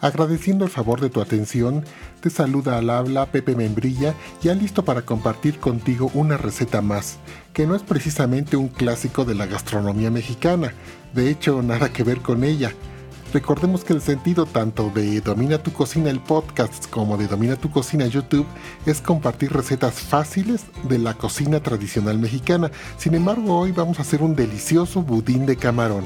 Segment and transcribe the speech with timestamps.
[0.00, 1.84] Agradeciendo el favor de tu atención,
[2.20, 7.18] te saluda al habla Pepe Membrilla, ya listo para compartir contigo una receta más,
[7.52, 10.72] que no es precisamente un clásico de la gastronomía mexicana,
[11.12, 12.72] de hecho nada que ver con ella.
[13.32, 17.70] Recordemos que el sentido tanto de Domina tu cocina el podcast como de Domina tu
[17.70, 18.46] cocina YouTube
[18.86, 22.72] es compartir recetas fáciles de la cocina tradicional mexicana.
[22.96, 26.04] Sin embargo, hoy vamos a hacer un delicioso budín de camarón.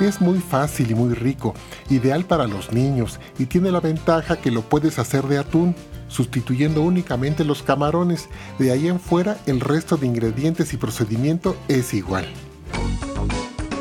[0.00, 1.54] Es muy fácil y muy rico,
[1.90, 5.74] ideal para los niños y tiene la ventaja que lo puedes hacer de atún,
[6.08, 8.28] sustituyendo únicamente los camarones.
[8.58, 12.24] De ahí en fuera el resto de ingredientes y procedimiento es igual.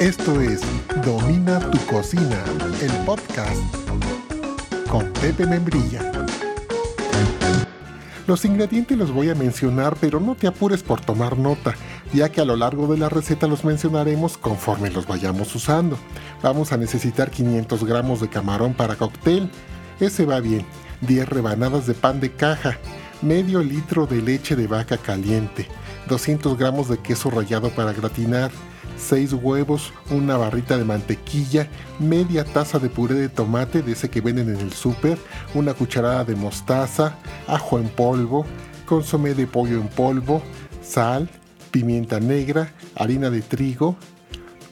[0.02, 0.60] Esto es
[1.06, 2.44] Domina tu cocina,
[2.82, 3.56] el podcast
[4.90, 6.12] con Pepe Membrilla.
[8.28, 11.74] Los ingredientes los voy a mencionar, pero no te apures por tomar nota,
[12.14, 15.98] ya que a lo largo de la receta los mencionaremos conforme los vayamos usando.
[16.42, 19.50] Vamos a necesitar 500 gramos de camarón para cóctel,
[20.00, 20.66] ese va bien,
[21.02, 22.78] 10 rebanadas de pan de caja,
[23.22, 25.68] medio litro de leche de vaca caliente,
[26.08, 28.52] 200 gramos de queso rallado para gratinar,
[28.98, 31.68] 6 huevos, una barrita de mantequilla,
[32.00, 35.18] media taza de puré de tomate de ese que venden en el súper,
[35.54, 37.16] una cucharada de mostaza,
[37.48, 38.46] ajo en polvo,
[38.86, 40.42] consomé de pollo en polvo,
[40.82, 41.30] sal,
[41.72, 43.96] pimienta negra, harina de trigo,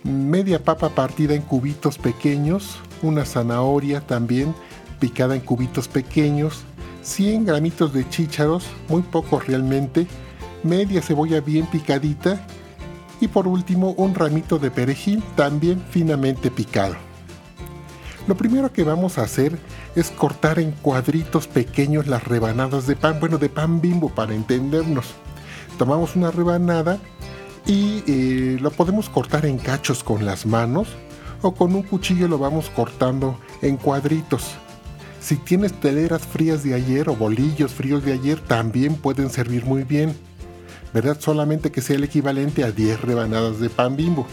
[0.03, 4.53] media papa partida en cubitos pequeños, una zanahoria también
[4.99, 6.63] picada en cubitos pequeños,
[7.03, 10.07] 100 gramitos de chícharos, muy pocos realmente,
[10.63, 12.45] media cebolla bien picadita
[13.19, 16.95] y por último un ramito de perejil también finamente picado.
[18.27, 19.57] Lo primero que vamos a hacer
[19.95, 25.15] es cortar en cuadritos pequeños las rebanadas de pan, bueno, de pan bimbo para entendernos.
[25.77, 26.99] Tomamos una rebanada
[27.65, 30.87] y eh, lo podemos cortar en cachos con las manos
[31.41, 34.55] o con un cuchillo lo vamos cortando en cuadritos.
[35.19, 39.83] Si tienes teleras frías de ayer o bolillos fríos de ayer también pueden servir muy
[39.83, 40.15] bien.
[40.93, 41.17] ¿verdad?
[41.19, 44.25] Solamente que sea el equivalente a 10 rebanadas de pan bimbo.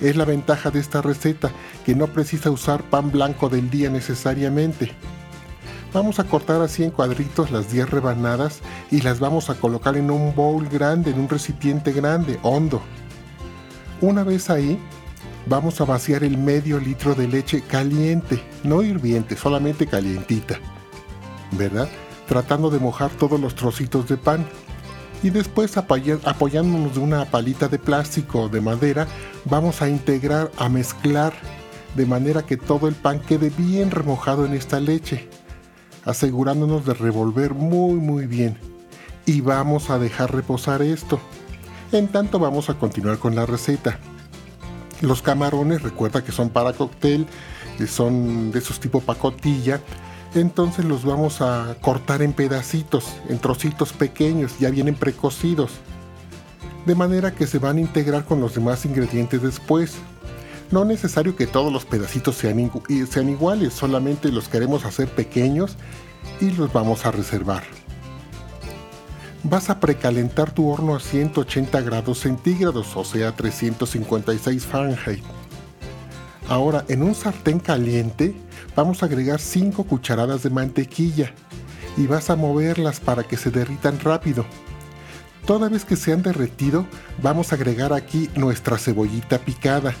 [0.00, 1.50] Es la ventaja de esta receta,
[1.84, 4.92] que no precisa usar pan blanco del día necesariamente.
[5.92, 8.60] Vamos a cortar así en cuadritos las 10 rebanadas
[8.92, 12.80] y las vamos a colocar en un bowl grande, en un recipiente grande, hondo.
[14.00, 14.78] Una vez ahí,
[15.46, 20.60] vamos a vaciar el medio litro de leche caliente, no hirviente, solamente calientita,
[21.52, 21.88] ¿verdad?
[22.28, 24.46] Tratando de mojar todos los trocitos de pan
[25.24, 29.08] y después apoyándonos de una palita de plástico o de madera
[29.44, 31.32] vamos a integrar, a mezclar
[31.96, 35.28] de manera que todo el pan quede bien remojado en esta leche,
[36.04, 38.56] asegurándonos de revolver muy muy bien.
[39.26, 41.20] Y vamos a dejar reposar esto.
[41.92, 43.98] En tanto vamos a continuar con la receta.
[45.00, 47.26] Los camarones, recuerda que son para cóctel,
[47.86, 49.80] son de esos tipo pacotilla,
[50.34, 55.72] entonces los vamos a cortar en pedacitos, en trocitos pequeños, ya vienen precocidos,
[56.86, 59.96] de manera que se van a integrar con los demás ingredientes después.
[60.70, 62.70] No es necesario que todos los pedacitos sean,
[63.10, 65.76] sean iguales, solamente los queremos hacer pequeños
[66.40, 67.64] y los vamos a reservar.
[69.42, 75.24] Vas a precalentar tu horno a 180 grados centígrados, o sea 356 Fahrenheit.
[76.48, 78.36] Ahora, en un sartén caliente,
[78.76, 81.34] vamos a agregar 5 cucharadas de mantequilla
[81.96, 84.44] y vas a moverlas para que se derritan rápido.
[85.46, 86.86] Toda vez que se han derretido,
[87.20, 89.94] vamos a agregar aquí nuestra cebollita picada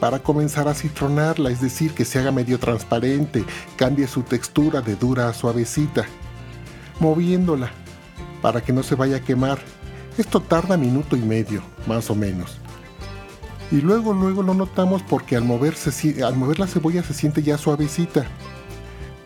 [0.00, 3.44] para comenzar a citronarla, es decir, que se haga medio transparente,
[3.76, 6.04] cambie su textura de dura a suavecita,
[7.00, 7.70] moviéndola
[8.42, 9.58] para que no se vaya a quemar.
[10.18, 12.58] Esto tarda minuto y medio, más o menos
[13.70, 17.58] y luego luego lo notamos porque al, moverse, al mover la cebolla se siente ya
[17.58, 18.26] suavecita.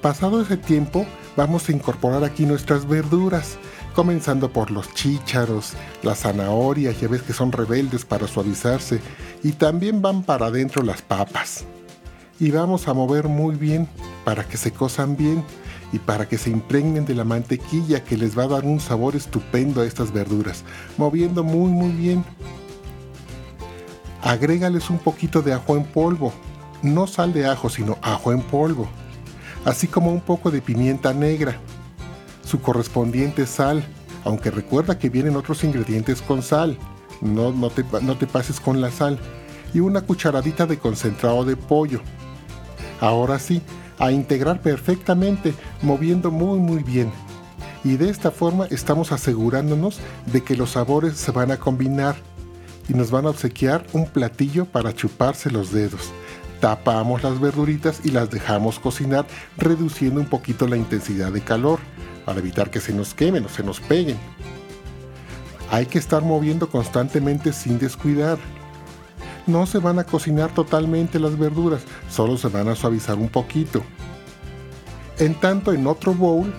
[0.00, 1.06] Pasado ese tiempo
[1.36, 3.58] vamos a incorporar aquí nuestras verduras,
[3.94, 9.00] comenzando por los chícharos, las zanahorias, ya ves que son rebeldes para suavizarse,
[9.42, 11.64] y también van para adentro las papas.
[12.38, 13.88] Y vamos a mover muy bien
[14.24, 15.44] para que se cosan bien
[15.92, 19.16] y para que se impregnen de la mantequilla que les va a dar un sabor
[19.16, 20.64] estupendo a estas verduras,
[20.96, 22.24] moviendo muy muy bien
[24.22, 26.32] agrégales un poquito de ajo en polvo,
[26.82, 28.88] no sal de ajo, sino ajo en polvo,
[29.64, 31.58] así como un poco de pimienta negra,
[32.50, 33.84] su correspondiente sal,
[34.24, 36.76] aunque recuerda que vienen otros ingredientes con sal,
[37.20, 39.18] no, no, te, no te pases con la sal,
[39.72, 42.00] y una cucharadita de concentrado de pollo.
[43.00, 43.62] Ahora sí,
[43.98, 47.12] a integrar perfectamente, moviendo muy muy bien.
[47.84, 52.16] Y de esta forma estamos asegurándonos de que los sabores se van a combinar
[52.88, 56.10] y nos van a obsequiar un platillo para chuparse los dedos.
[56.60, 59.26] Tapamos las verduritas y las dejamos cocinar
[59.56, 61.78] reduciendo un poquito la intensidad de calor
[62.24, 64.18] para evitar que se nos quemen o se nos peguen.
[65.70, 68.38] Hay que estar moviendo constantemente sin descuidar.
[69.46, 73.82] No se van a cocinar totalmente las verduras, solo se van a suavizar un poquito.
[75.18, 76.52] En tanto, en otro bowl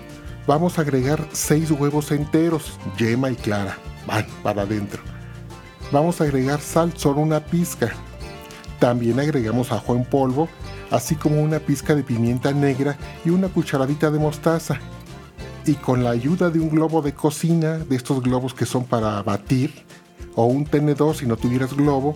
[0.47, 3.77] vamos a agregar 6 huevos enteros, yema y clara.
[4.07, 5.01] Van para adentro.
[5.91, 7.91] Vamos a agregar sal, solo una pizca.
[8.79, 10.47] También agregamos ajo en polvo,
[10.89, 14.79] así como una pizca de pimienta negra y una cucharadita de mostaza.
[15.65, 19.21] Y con la ayuda de un globo de cocina, de estos globos que son para
[19.21, 19.71] batir,
[20.35, 22.15] o un tenedor si no tuvieras globo,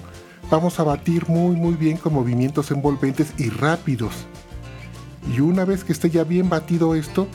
[0.50, 4.14] vamos a batir muy muy bien con movimientos envolventes y rápidos.
[5.36, 7.28] Y una vez que esté ya bien batido esto,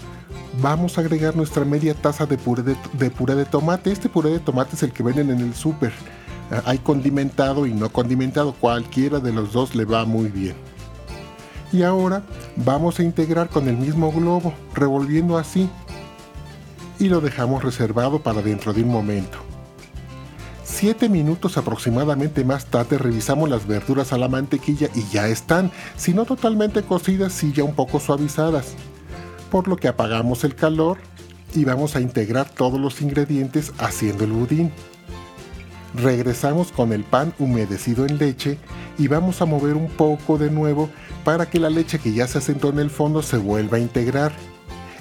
[0.61, 3.93] vamos a agregar nuestra media taza de puré de, puré de tomate.
[3.93, 5.93] Este puré de tomate es el que venden en el súper
[6.65, 10.57] hay condimentado y no condimentado, cualquiera de los dos le va muy bien.
[11.73, 12.23] Y ahora
[12.57, 15.71] vamos a integrar con el mismo globo, revolviendo así.
[17.01, 19.39] Y lo dejamos reservado para dentro de un momento.
[20.63, 26.13] Siete minutos aproximadamente más tarde revisamos las verduras a la mantequilla y ya están, si
[26.13, 28.75] no totalmente cocidas, sí ya un poco suavizadas.
[29.51, 30.99] Por lo que apagamos el calor
[31.55, 34.71] y vamos a integrar todos los ingredientes haciendo el budín.
[35.95, 38.59] Regresamos con el pan humedecido en leche
[38.99, 40.91] y vamos a mover un poco de nuevo
[41.25, 44.33] para que la leche que ya se asentó en el fondo se vuelva a integrar.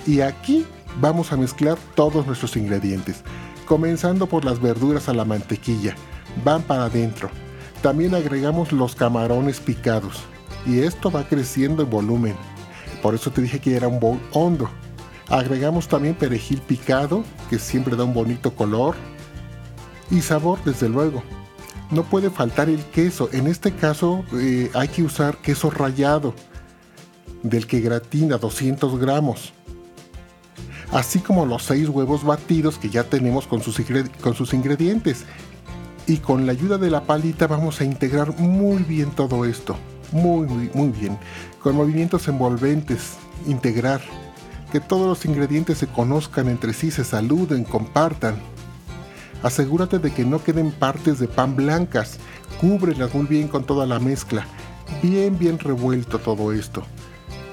[0.07, 0.65] Y aquí
[0.99, 3.23] vamos a mezclar todos nuestros ingredientes,
[3.65, 5.95] comenzando por las verduras a la mantequilla.
[6.43, 7.29] Van para adentro.
[7.81, 10.23] También agregamos los camarones picados
[10.65, 12.35] y esto va creciendo en volumen.
[13.01, 14.69] Por eso te dije que era un bowl hondo.
[15.29, 18.95] Agregamos también perejil picado, que siempre da un bonito color,
[20.11, 21.23] y sabor desde luego.
[21.91, 26.33] No puede faltar el queso, en este caso eh, hay que usar queso rallado,
[27.43, 29.53] del que gratina 200 gramos,
[30.91, 33.81] así como los 6 huevos batidos que ya tenemos con sus,
[34.21, 35.25] con sus ingredientes.
[36.07, 39.77] Y con la ayuda de la palita vamos a integrar muy bien todo esto,
[40.11, 41.19] muy, muy, muy bien,
[41.61, 44.01] con movimientos envolventes, integrar,
[44.71, 48.35] que todos los ingredientes se conozcan entre sí, se saluden, compartan.
[49.43, 52.17] Asegúrate de que no queden partes de pan blancas.
[52.59, 54.45] Cúbrelas muy bien con toda la mezcla.
[55.01, 56.83] Bien, bien revuelto todo esto.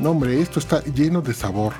[0.01, 1.75] No, hombre, esto está lleno de sabor.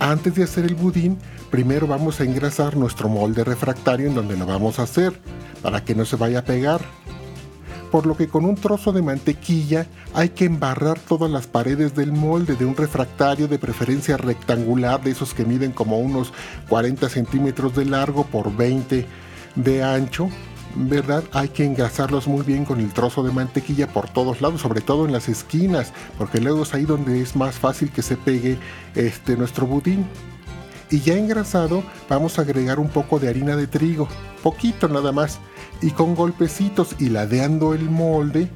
[0.00, 1.18] Antes de hacer el budín,
[1.50, 5.20] primero vamos a engrasar nuestro molde refractario en donde lo vamos a hacer,
[5.62, 6.80] para que no se vaya a pegar
[7.90, 12.12] por lo que con un trozo de mantequilla hay que embarrar todas las paredes del
[12.12, 16.32] molde de un refractario de preferencia rectangular, de esos que miden como unos
[16.68, 19.06] 40 centímetros de largo por 20
[19.54, 20.28] de ancho.
[20.74, 21.24] ¿Verdad?
[21.32, 25.06] Hay que engrasarlos muy bien con el trozo de mantequilla por todos lados, sobre todo
[25.06, 28.58] en las esquinas, porque luego es ahí donde es más fácil que se pegue
[28.94, 30.06] este, nuestro budín.
[30.90, 34.08] Y ya engrasado vamos a agregar un poco de harina de trigo,
[34.42, 35.38] poquito nada más,
[35.82, 38.48] y con golpecitos y ladeando el molde,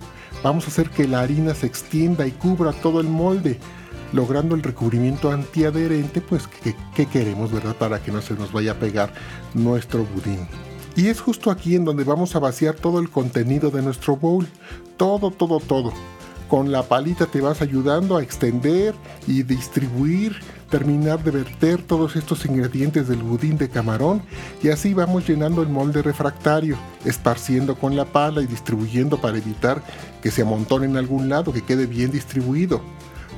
[0.43, 3.59] vamos a hacer que la harina se extienda y cubra todo el molde,
[4.13, 6.49] logrando el recubrimiento antiadherente, pues
[6.95, 7.77] que, queremos, ¿verdad?
[7.77, 9.13] Para que no se nos vaya a pegar
[9.55, 10.49] nuestro budín.
[10.95, 14.47] Y es justo aquí en donde vamos a vaciar todo el contenido de nuestro bowl,
[14.97, 15.93] todo, todo, todo.
[16.49, 18.95] Con la palita te vas ayudando a extender
[19.27, 20.37] y distribuir
[20.69, 24.23] terminar de verter todos estos ingredientes del budín de camarón
[24.63, 29.83] y así vamos llenando el molde refractario, esparciendo con la pala y distribuyendo para evitar
[30.23, 32.81] que se amontone en algún lado, que quede bien distribuido.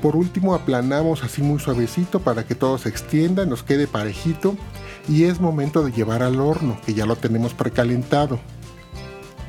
[0.00, 4.56] Por último aplanamos así muy suavecito para que todo se extienda, nos quede parejito
[5.08, 8.38] y es momento de llevar al horno, que ya lo tenemos precalentado.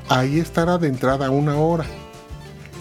[0.09, 1.85] Ahí estará de entrada una hora.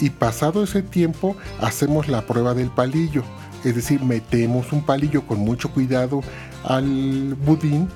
[0.00, 3.22] Y pasado ese tiempo hacemos la prueba del palillo
[3.64, 6.22] es decir, metemos un palillo con mucho cuidado
[6.64, 7.88] al budín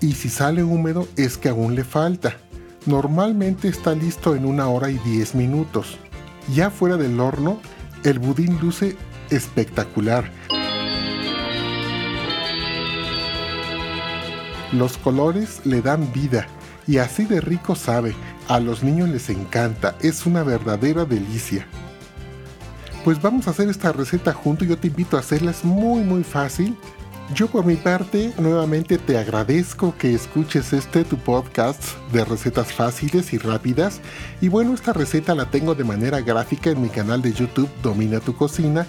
[0.00, 2.36] y si sale húmedo es que aún le falta.
[2.84, 5.98] Normalmente está listo en una hora y diez minutos.
[6.52, 7.60] Ya fuera del horno,
[8.02, 8.96] el budín luce
[9.30, 10.30] espectacular.
[14.74, 16.46] Los colores le dan vida
[16.86, 18.14] y así de rico sabe.
[18.48, 21.66] A los niños les encanta, es una verdadera delicia
[23.04, 24.64] pues vamos a hacer esta receta junto.
[24.64, 26.74] Yo te invito a hacerla, es muy muy fácil.
[27.34, 33.32] Yo por mi parte nuevamente te agradezco que escuches este tu podcast de recetas fáciles
[33.32, 34.00] y rápidas.
[34.40, 38.20] Y bueno, esta receta la tengo de manera gráfica en mi canal de YouTube Domina
[38.20, 38.86] tu cocina,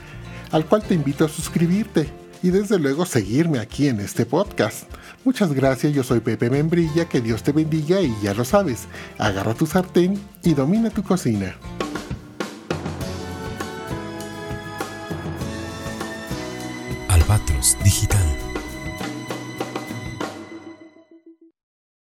[0.51, 2.09] al cual te invito a suscribirte
[2.43, 4.83] y desde luego seguirme aquí en este podcast.
[5.23, 8.87] Muchas gracias, yo soy Pepe Membrilla, que Dios te bendiga y ya lo sabes,
[9.17, 11.55] agarra tu sartén y domina tu cocina.